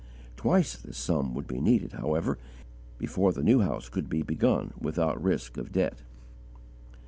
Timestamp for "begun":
4.23-4.73